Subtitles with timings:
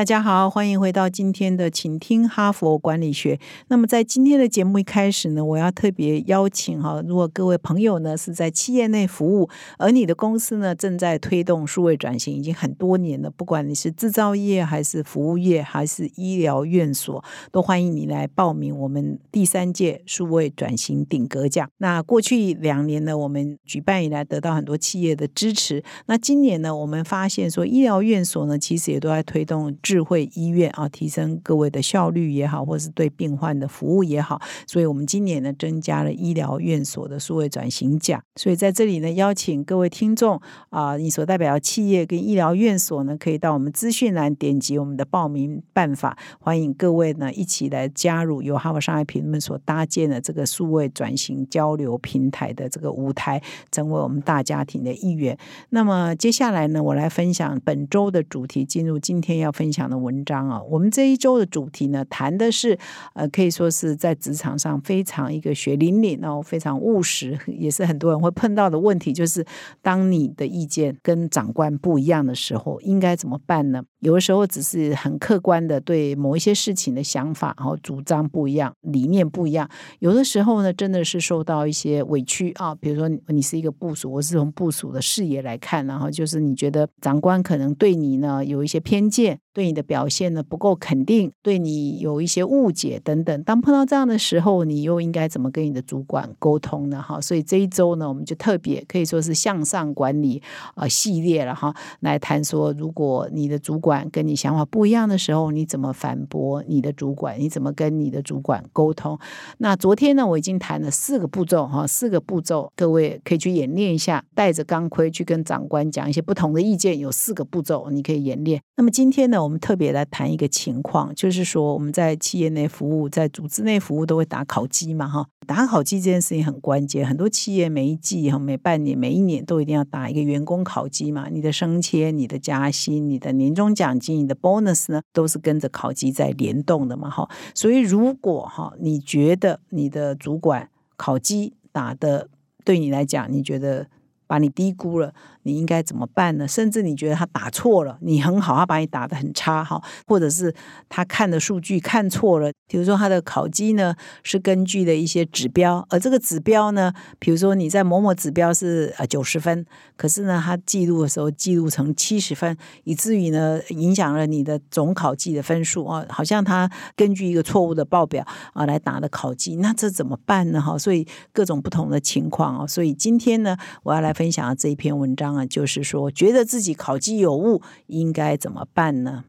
[0.00, 3.38] 大家好，欢迎回到今天的，请听哈佛管理学。
[3.68, 17.22] 那么在今天的节目一开始呢，我要特别邀请哈，如果各位朋友呢是在企业内服务，而你的公司呢正在推动数位转型已经很多年了，不管你是制造业还是服务业还是医疗院所，
[17.52, 21.68] 都欢迎你来报名我们第三届数位转型顶格奖。
[21.76, 25.84] 那过去两年呢，我们举办以来得到很多企业的支持。
[26.06, 29.76] 那今年呢，我们发现说医疗院所呢，其实也都在推动。
[29.90, 38.22] 智慧医院啊，提升各位的效率也好，或是对病患的服务也好，所以我们今年呢增加了医疗院所的数位转型奖。
[38.36, 53.42] 所以在这里呢，邀请各位听众啊，你所代表的企业跟医疗院所呢，可以到我们资讯栏点击我们的报名办法，欢迎各位呢一起来加入由哈佛商业评论所搭建的这个数位转型交流平台的这个舞台，
[53.72, 55.36] 成为我们大家庭的一员。
[55.70, 59.69] 那么接下来呢，我来分享本周的主题，进入今天要分。
[59.70, 62.76] 分享的文章啊，我们这一周的主题呢，谈的是
[63.14, 69.46] 呃，可以说是在职场上非常一个血淋淋哦，非常务实， 也是很多人会碰到的问题，就是
[69.80, 73.84] 当你的意见跟长官不一样的时候，应该怎么办呢？
[74.00, 79.68] 有的时候只是很客观的对某一些事情的想法然后主张不一样，理念不一样。
[80.00, 89.38] 有的时候呢，真的是受到一些委屈啊，比如说你是一个部署，我是从部署的视野来看，然后就是你觉得长官可能对你呢有一些偏见。
[89.52, 93.42] 对你的表现呢不够肯定，对你有一些误解等等。
[93.42, 97.02] 当碰到这样的时候，你又应该怎么跟你的主管沟通呢？
[97.02, 100.40] 哈，所以这一周呢，我们就特别可以说是向上管理
[100.76, 107.40] 啊系列了哈，来谈说，如果你的主管管跟你想法不一样的时候，你怎么反驳你的主管？
[107.40, 109.18] 你怎么跟你的主管沟通？
[109.58, 118.62] 那昨天呢，我已经谈了四个步骤哈，四个步骤，各位可以去演练一下，带着钢盔去跟长官讲一些不同的意见，有四个步骤，你可以演练。
[118.76, 119.42] 那么今天呢？
[119.42, 127.06] 我们特别来谈一个情况，就是说我们在企业内服务，在组织内服务都会打考绩嘛，哈，打考绩这件事情很关键。
[127.06, 131.28] 很多企业每一季哈、每半年、每一年都一定要打一个员工考绩嘛。
[131.30, 137.26] 你的升迁、你的加薪、你的年终奖奖金、你的 bonus 呢，都是跟着考级在联动的嘛，哈。
[137.54, 140.68] 所以如果哈，你觉得你的主管
[140.98, 142.28] 考级打的
[142.62, 143.86] 对你来讲，你觉得
[144.30, 145.12] 把你低估了。
[145.42, 146.46] 你应该怎么办呢？
[146.46, 150.54] 甚至你觉得他打错了，你很好，他把你打的很差哈，或者是
[150.88, 159.64] 他看的数据看错了，比如说他的考绩呢是根据的一些指标，而这个指标呢，比如说你在某某指标是呃九十分，
[159.96, 162.54] 可是呢他记录的时候记录成七十分，
[162.84, 170.60] 以至于呢影响了你的总考绩的分数啊，好像他根据一个错误的报表啊来打的考绩，那这怎么办呢？
[170.60, 175.34] 哈，所以各种不同的情况啊，所以今天呢我要来分享这一篇文章。
[175.34, 179.24] 啊，就是说，觉得自己考绩有误，应该怎么办呢？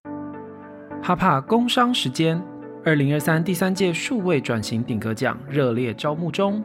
[1.02, 2.44] 哈帕工商时间，
[2.84, 6.62] 二零二三第三届数位转型顶格奖热烈招募中。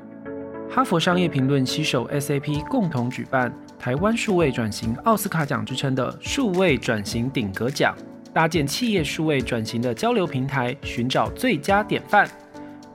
[0.69, 7.95] 哈佛商业评论携手 SAP 共同举办台湾数位转型奥斯卡奖之称的数位转型顶格奖，
[8.33, 12.29] 搭建企业数位转型的交流平台，寻找最佳典范。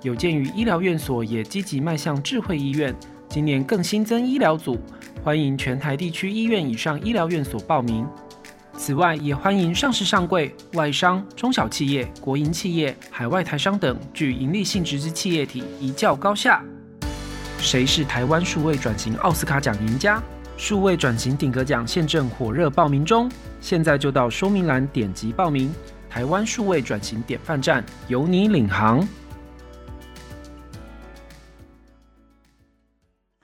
[0.01, 2.93] 有鉴于医疗院所也积极迈向智慧医院，
[3.29, 4.77] 今年更新增医疗组。
[5.23, 8.07] 欢迎全台地区医院以上医疗院所报名。
[8.75, 16.63] 此外，也欢迎上市上柜、外商、中小企业、国营企业、海外台商等具盈利性质之企业体一较高下。
[17.59, 20.19] 谁是台湾数位转型奥斯卡奖赢家？
[20.57, 25.71] 数位转型顶格奖现正火热报名中，现在就到说明栏点击报名。
[26.09, 29.07] 台湾数位转型典范站，由你领航。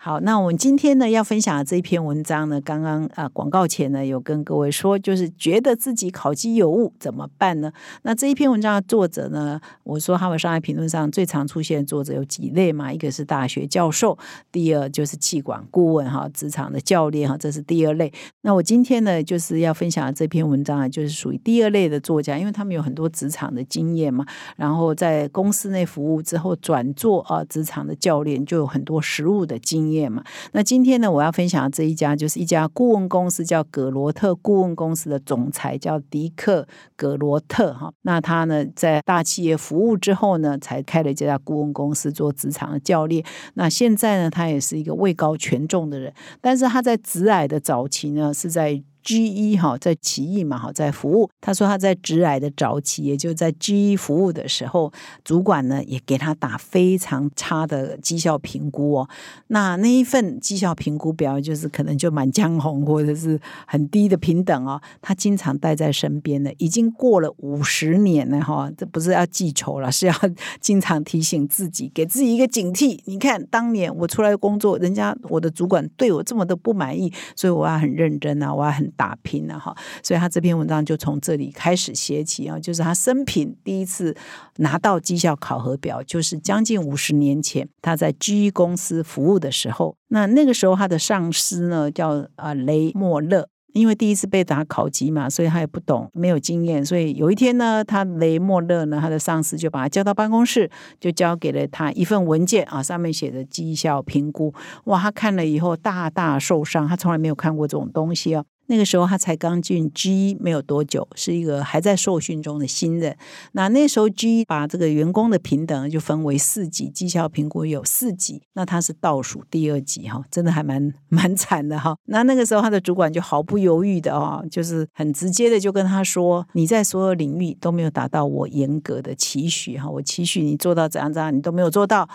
[0.08, 7.70] 好，那我们今天呢要分享的这一篇文章呢，刚刚啊广告前呢有跟各位说，就是觉得自己考绩有误怎么办呢？
[8.04, 12.90] 那这一篇文章的作者呢，我说他们商业评论上最常出现的作者有几类嘛？
[12.94, 14.18] 一个是大学教授，
[14.50, 18.10] 第二就是气管顾问哈，职场的教练哈，这是第二类。
[18.44, 29.97] 那我今天呢就是要分享的这篇文章啊，就是属于第二类的作家，因为他们有很多职场的经验嘛，然后在公司内服务之后转做啊职场的教练，就有很多实务的经验。
[30.08, 30.22] 嘛，
[30.52, 37.92] 那今天呢，我要分享的这一家就是一家顾问公司，叫葛罗特顾问公司的总裁叫迪克葛罗特哈。
[38.02, 43.24] 那他呢，在大企业服务之后呢，才开了这家顾问公司做职场的教练。
[43.54, 48.84] 那现在呢，他也是一个位高权重的人，但是他在职癌的早期呢，是在。
[49.08, 51.30] GE 哈，在奇异嘛哈，在服务。
[51.40, 54.92] 他说他在直癌的早期，也就在 GE 服务的时候，
[55.24, 59.10] 主管呢也给他打非常差的绩效评估哦。
[59.48, 64.82] 那那一份绩效评估表，就是可能就满江红或者是很低的平等哦。
[65.02, 70.14] 他经常带在身边的，已经过了五十年了哈，这不是要记仇了，是要
[70.60, 73.00] 经常提醒自己，给自己一个警惕。
[73.06, 79.74] 你看，当年我出来工作，人家我的主管对我这么的不满意，所以我要很认真啊，我要很打拼了，哈。
[80.04, 84.14] 所以他这篇文章就从这里开始写起啊，就是他生平第一次
[84.58, 89.96] 拿到绩效考核表，就是将近五十年前他在 G 公司服务的时候。
[90.10, 93.48] 那那个时候他的上司呢叫啊雷莫勒。
[93.74, 96.84] 因为第一次被打考级嘛，所以他也不懂，没有经验。
[96.84, 100.68] 所以有一天呢，他雷莫勒呢，他的上司就把他叫到办公室，
[101.00, 104.52] 就交给了他一份文件啊，上面写的绩效评估。
[104.86, 108.44] 哇，他看了以后大大受伤，他从来没有看过这种东西哦。
[108.68, 113.18] 那个时候他才刚进 G 没有多久，是一个还在受训中的新人。
[113.54, 121.96] 那那时候 G 把这个员工的平等就分为四级，绩效评估有四级，那他是倒数第二级哈，真的还蛮蛮惨的哈。
[122.06, 132.08] 那那个时候他的主管就毫不犹豫的啊，就是很直接的就跟他说：“你在所有领域都没有达到我严格的期许哈，我期许你做到怎样怎样，你都没有做到。”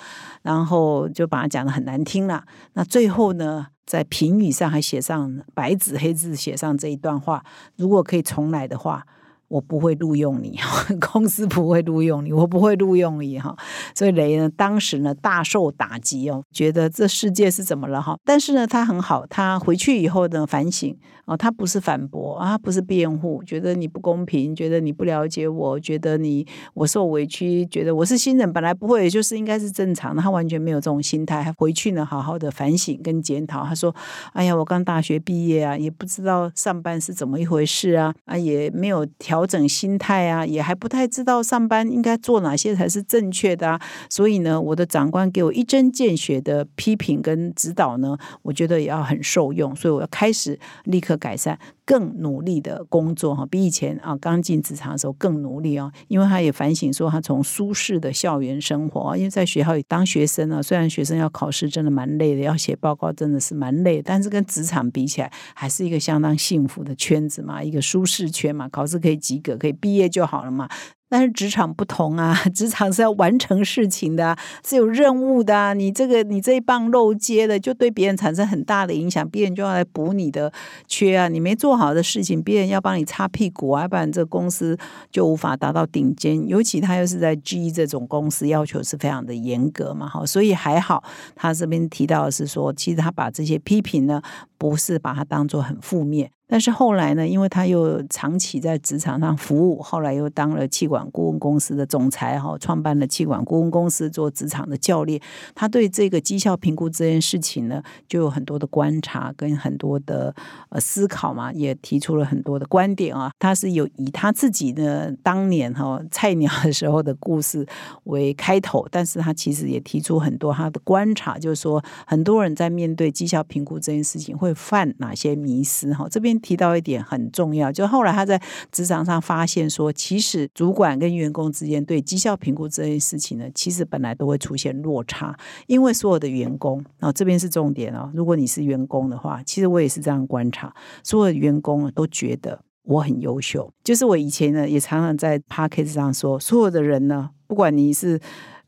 [0.43, 2.45] 然后就把他讲的很难听了。
[2.75, 3.69] 那最后呢？
[3.87, 7.45] 在评语上还写上白纸黑字写上这一段话，
[7.77, 9.07] 如果可以重来的话。
[9.49, 10.59] 我不会录用你，
[10.99, 13.55] 公司不会录用你，我不会录用你哈。
[13.95, 18.17] 所以雷呢，当时呢大受打击哦，觉得这世界是怎么了哈？
[18.25, 20.97] 但是呢，他很好，他回去以后呢反省
[21.27, 30.21] 哦，他不是反驳啊，不是辩护，觉得你不公平，觉得你不了解我，觉得你我受委屈，觉得我是新人，本来不会，就是应该是正常的。
[30.21, 33.65] 他完全没有这种心态，还回去呢好好的反省跟检讨。
[33.65, 33.95] 他说
[34.35, 43.79] ：“哎呀，我刚大学毕业啊，也不知道上班是怎么一回事啊，啊也没有调。”整心态啊，也还不太知道上班应该做哪些才是正确的啊。
[44.09, 49.77] 所以呢，我的长官给我一针见血的批评跟指导呢，我觉得也要很受用。
[49.77, 55.91] 所以我要开始立刻改善，更努力的工作哈，比以前啊刚进职场的时候更努力哦。
[56.09, 69.23] 因为他也反省说，他从舒适的校园生活，因为在学校里当学生啊，虽然学生要考试真的蛮累的，要写报告真的是蛮累，但是跟职场比起来，还是一个相当幸福的圈子嘛，一个舒适圈嘛，考试可以。
[69.23, 70.69] 及格可以毕业就好了嘛？
[71.13, 74.35] 但是职场不同啊， 职场是要完成事情的，
[74.67, 75.75] 是有任务的啊。
[75.75, 80.51] 你这个你这一棒漏接的，就对别人产生很大的影响，别人就要来补你的
[80.89, 81.29] 缺啊。
[81.29, 84.75] 你没做好的事情，别人要帮你擦屁股啊，不然这公司
[85.11, 86.49] 就无法达到顶尖。
[86.49, 90.25] 尤其他又是在 G 这种公司，要求是非常的严格嘛，哈。
[90.25, 91.05] 所以还好，
[91.37, 94.23] 他这边提到的是说，其实他把这些批评呢，
[94.57, 96.31] 不是把它当做很负面。
[96.49, 105.19] 但是后来呢，因为他又长期在职场上服务，后来又当了气管顾问公司的总裁哈，创办了气管顾问公司做职场的教练。
[105.55, 110.35] 他对这个绩效评估这件事情呢，就有很多的观察跟很多的
[110.69, 113.31] 呃思考嘛，也提出了很多的观点啊。
[113.39, 117.67] 他是有以他自己的当年哈菜鸟的时候的故事
[118.05, 126.42] 为开头，但是他其实也提出很多他的观察，就是说很多人在面对绩效评估这件事情会犯哪些迷失哈，这边。
[126.43, 128.39] 提到一点很重要，就后来他在
[128.71, 135.35] 职场上发现说，其实主管跟员工之间对绩效评估这件事情呢，其实本来都会出现落差，
[135.67, 138.11] 因为所有的员工啊，这边是重点哦。
[138.13, 143.73] 如果你是员工的话，其实我也是这样观察，所有的员工都觉得我很优秀。
[143.85, 148.21] 就是我以前呢，也常常在 p a c k a g e 上说，所有的人呢，不管你是。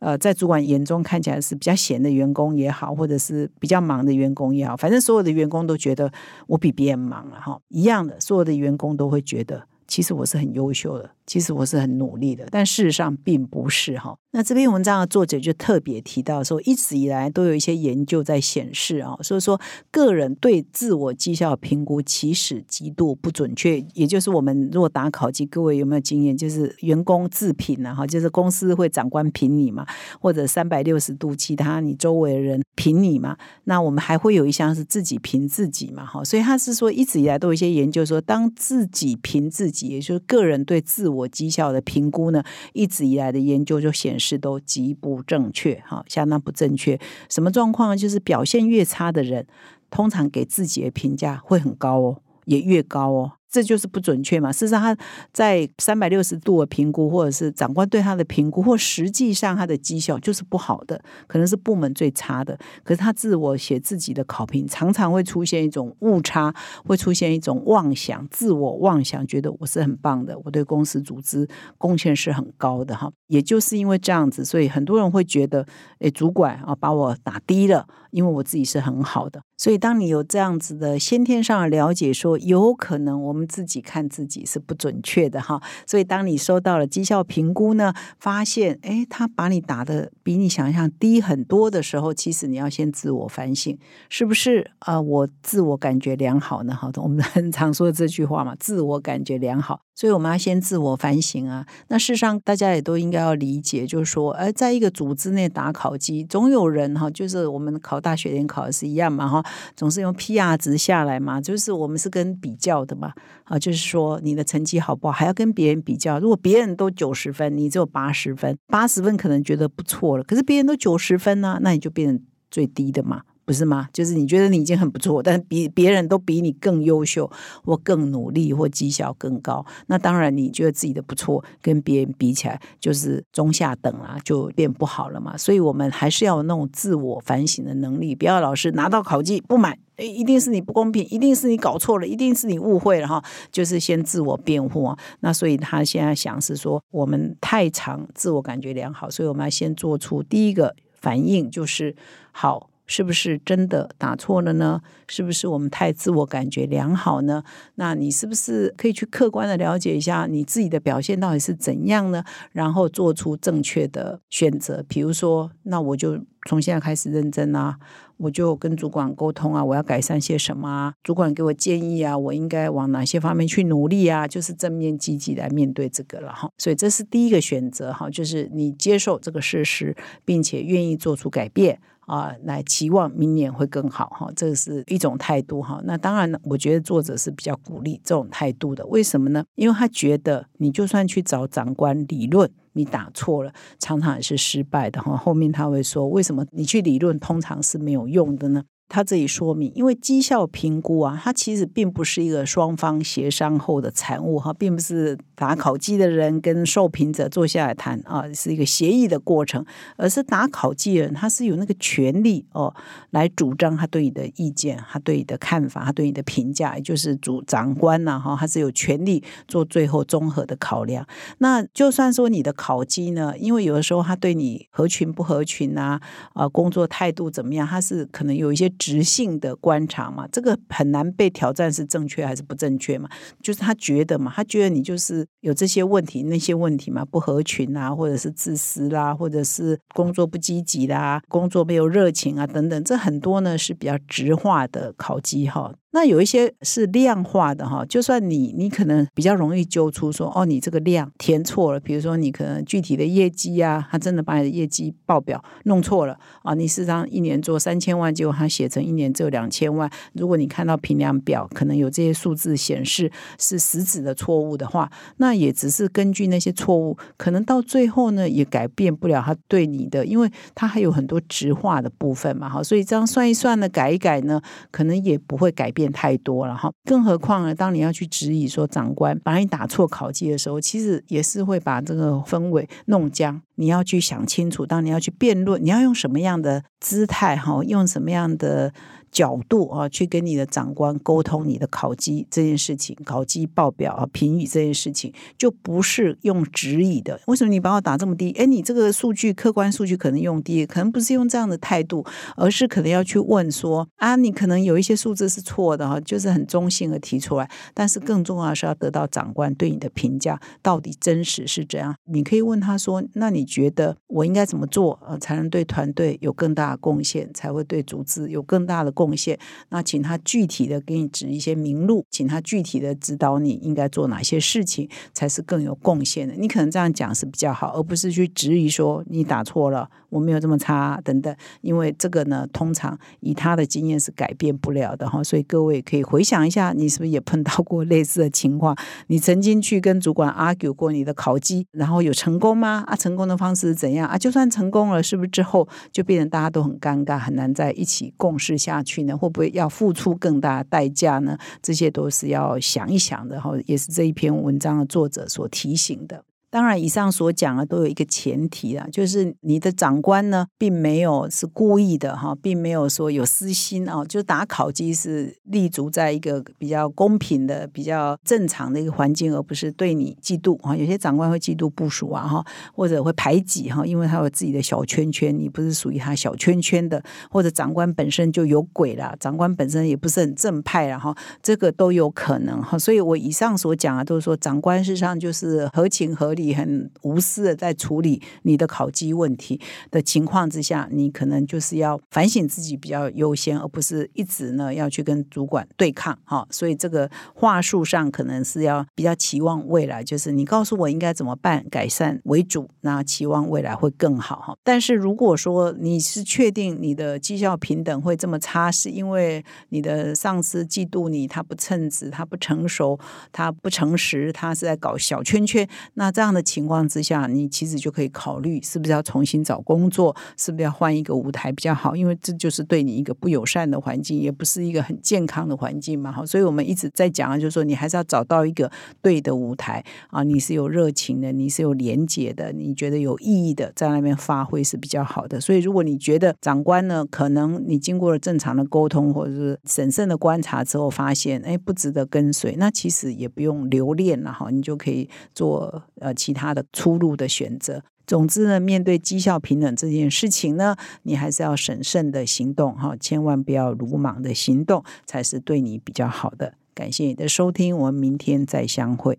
[0.04, 6.12] 呃，在主管眼中看起来是比较闲的员工也好，或者是比较忙的员工也好，反正所有的员工都觉得
[6.46, 11.10] 我比别人忙了哈，一样的，所有的员工都会觉得，其实我是很优秀的。
[11.26, 14.14] 其实我是很努力的，但事实上并不是哈。
[14.36, 19.60] 那这篇文章的作者就特别提到说，一直以来都有一些研究在显示啊，所以说
[19.92, 23.78] 个人对自我绩效评估其实极度不准确。
[23.94, 26.36] 也就是我们如果打考级，各位有没有经验？
[26.36, 29.86] 就是员工自评啊，哈，就是公司会长官评你嘛，
[30.20, 33.36] 或者三百六十度其他你周围的人评你嘛。
[33.66, 36.24] 那我们还会有一项是自己评自己嘛，哈。
[36.24, 46.98] 所以他是说，一直以来都有一些研究说，当自己评自己，也就是个人对自我绩效的评估呢，一直以来的研究就显示是都极不正确，哈，相当不正确。
[47.28, 47.96] 什么状况呢？
[47.96, 49.46] 就是表现越差的人，
[49.90, 53.32] 通常给自己的评价会很高哦，也越高哦。
[53.54, 54.50] 这就是不准确嘛。
[54.50, 54.96] 事实上，他
[55.32, 62.58] 在三百六十度的评估，或者是长官对他的评估，或实际上他的绩效就是不好的，可能是部门最差的。
[62.82, 66.52] 可是他自我写自己的考评，常常会出现一种误差，
[66.84, 71.46] 会出现一种妄想、自我妄想，觉得我是很棒的，我对公司组织
[71.78, 73.08] 贡献是很高的哈。
[73.28, 75.64] 也就是因为这样子，所以很多人会觉得，
[76.00, 77.86] 诶，主管啊把我打低了。
[78.14, 85.60] 因为我自己是很好的，所以当你有这样子的先天上的了解，说有可能我们自己看自己是不准确的哈。
[85.84, 93.76] 所以当你收到了绩效评估呢，发现哎，他把你打的比你想象低很多的时候，其实你要先自我反省，
[94.08, 95.00] 是不是啊？
[95.00, 96.72] 我自我感觉良好呢？
[96.72, 99.80] 好的，我们很常说这句话嘛，自我感觉良好。
[99.96, 101.64] 所以我们要先自我反省啊。
[101.86, 109.42] 那事实上，大家也都应该要理解，就是说，而在一个组织内打考绩，总有人哈，就是我们考大学联考是一样嘛哈，
[109.74, 116.18] 总是用 PR 值下来嘛，就是我们是跟比较的嘛啊，就是说你的成绩好不好，还要跟别人比较。
[116.20, 122.20] 如果别人都九十分，你只有八十分，八十分可能觉得不错了，可是别人都九十分呢，那你就变成
[122.50, 123.22] 最低的嘛。
[123.44, 123.88] 不是吗？
[123.92, 127.30] 就是你觉得你已经很不错，但是比别人都比你更优秀，
[127.62, 129.64] 或更努力，或绩效更高。
[129.86, 135.36] 那当然，你觉得自己的不错，跟别人比起来就是中下等啊，就变不好了嘛。
[135.36, 143.22] 所以，我们还是要有那种自我反省的能力，不要老是拿到考绩不满，一定是你不公平，一定是你搞错了，一定是你误会了哈。
[143.52, 144.96] 就是先自我辩护。
[145.20, 151.94] 那所以他现在想是说，我们太常自我感觉良好，所以我们要先做出第一个反应，就是
[152.32, 152.70] 好。
[152.86, 154.80] 是不是真的打错了呢？
[155.08, 157.42] 是不是我们太自我感觉良好呢？
[157.76, 162.24] 那你是不是可以去客观的了解一下你自己的表现到底是怎样呢？
[162.52, 164.84] 然后做出正确的选择。
[164.88, 167.78] 比如说，那我就从现在开始认真啊，
[168.18, 170.94] 我就跟主管沟通啊，我要改善些什么啊？
[171.02, 174.26] 主管给我建议啊，我应该往哪些方面去努力啊？
[174.28, 176.50] 就是正面积极来面对这个了哈。
[176.58, 181.80] 所以这是第一个选择哈，就是你接受这个事实，并且愿意做出改变。
[182.06, 185.80] 啊，来期望明年会更好哈，这是一种态度哈。
[185.84, 188.84] 那当然呢，我觉得作者是比较鼓励这种态度的。
[188.86, 189.44] 为什么呢？
[189.54, 195.16] 因为他觉得你就算去找长官理论，你打错了，常常也是失败的哈。
[195.16, 198.62] 后面他会说，为什么你去理论通常是没有用的呢？
[198.94, 212.72] 他这里说明，因为绩效评估啊，它其实并不是一个双方协商后的产物哈，并不是打考绩的人跟受评者坐下来谈啊，是一个协议的过程，而是打考绩人他是有那个权利哦，
[213.10, 221.04] 来主张他对你的意见，他对你的看法，他对你的评价，也就是主长官呐哈，他是有权利做最后综合的考量。
[221.38, 226.00] 那就算说你的考绩呢，因为有的时候他对你合群不合群啊，
[226.34, 228.70] 啊，工作态度怎么样，他是可能有一些。
[228.84, 233.08] 直性的观察嘛，这个很难被挑战是正确还是不正确嘛？
[233.42, 245.72] 就是他觉得嘛，他觉得你就是有这些问题、那些问题嘛，不合群啊，或者是自私啦，或者是工作不积极啦，工作没有热情啊，等等，这很多呢是比较直化的考绩哈。
[245.92, 259.90] 那有一些是量化的哈，就算你你可能比较容易揪出说哦，你这个量填错了，比如说你可能具体的业绩啊，他真的把你的业绩报表弄错了啊，你事实上一年做三千万，结果他写写成一年只有两千万。
[260.14, 274.40] 如果你看到评量表可能有这些数字显示是实质的错误的话，那也只是根据那些错误，可能到最后呢也改变不了他对你的，因为他还有很多直化的部分嘛，哈，所以这样算一算呢，改一改呢，
[274.70, 275.84] 可能也不会改变。
[275.92, 277.54] 太多了哈，更何况呢？
[277.54, 283.40] 当你要去质疑说长官把你打错考绩的时候，其实也是会把这个氛围弄僵。
[283.56, 288.72] 你要去想清楚，当你要去辩论，你要用什么样的姿态哈，用什么样的。
[289.14, 297.20] 角度啊，去跟你的长官沟通你的考绩这件事情，考绩报表啊，评语这件事情，就不是用质疑的。
[297.28, 298.32] 为什么你把我打这么低？
[298.32, 302.04] 哎，你这个数据客观数据可能用低，可能不是用这样的态度，
[302.36, 307.48] 而是可能要去问说啊，你可能有一些数字是错的哈，就是很中性的提出来。
[307.72, 311.94] 但是更重要的是要得到长官对你的评价到底真实是怎样。
[312.06, 319.14] 你可以问他说，那你觉得我应该怎么做呃，才能对团队有更大的贡献，才会对组织有更大的贡？
[319.16, 326.34] 献，那请他具体的给你指一些明路，请他具体的指导你应该做哪些事情才是更有贡献的。
[326.34, 331.34] 你可能这样讲是比较好，而不是去质疑说你打错了，我没有这么差等等。
[331.60, 335.22] 因为这个呢，通常以他的经验是改变不了的哈。
[335.22, 338.76] 所以各位可以回想一下，你是不是也碰到过类似的情况？
[339.08, 342.82] 你曾经去跟主管 argue 过你的考绩，然后有成功吗？
[342.86, 344.16] 啊，成功的方式怎样啊？
[344.16, 348.94] 就算成功了，是不是之后就变成大家都很尴尬，很难在一起共事下去？
[348.94, 349.18] 去呢？
[349.18, 351.36] 会不会要付出更大的代价呢？
[351.60, 356.22] 这些都是要想一想的哈，也是这一篇文章的作者所提醒的。
[356.54, 370.76] 当然，以上所讲的都有一个前提啊，就是你的长官呢，并没有是故意的哈，并没有说有私心啊，就打考绩是立足在一个比较公平的、比较正常的一个环境，而不是对你嫉妒啊。
[370.76, 382.78] 有些长官会嫉妒部署啊哈，或者会排挤哈，因为他有自己的小圈圈，你不是属于他小圈圈的，或者长官本身就有鬼了，长官本身也不是很正派了哈，这个都有可能哈。
[382.78, 386.43] 所以我以上所讲的都是说，长官事实上就是合情合理。
[386.44, 389.58] 你很无私的在处理你的考绩问题
[389.90, 396.46] 的情况之下，你可能就是要反省自己比较优先，而不是一直呢要去跟主管对抗哈。
[396.50, 404.54] 所以这个话术上可能是要比较期望未来，就是你告诉我应该怎么办改善为主，那期望未来会更好哈。
[404.62, 412.98] 但是如果说你是确定你的绩效平等会这么差，是因为你的上司嫉妒你，他不称职，他不成熟，
[413.32, 416.33] 他不诚实，他是在搞小圈圈，那这样。
[416.34, 421.94] 的情况之下，你其实就可以考虑是不是要重新找工作，是不是要换一个舞台比较好？
[421.94, 426.10] 因为这就是对你一个不友善的环境，也不是一个很健康的环境嘛。
[426.10, 428.68] 哈，所以我们一直在讲啊，就是说你还是要找到一个
[429.00, 435.40] 对的舞台啊，你是有热情的，你是有连结的，你觉得有意义的，在那边发挥是比较好的。
[435.40, 446.12] 所以如果你觉得长官呢，可能你经过了正常的沟通或者是审慎的观察之后，发现哎不值得跟随，那其实也不用留恋了哈，你就可以做呃。
[446.24, 447.82] 其他的出路的选择。
[448.06, 456.54] 总之呢，面对绩效平等这件事情呢，你还是要审慎的行动哈，千万不要鲁莽的行动，才是对你比较好的。
[456.74, 459.18] 感谢你的收听，我们明天再相会。